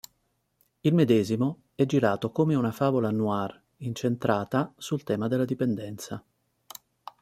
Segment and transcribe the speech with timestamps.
[0.79, 6.25] Il medesimo è girato come una favola noir incentrata sul tema della dipendenza.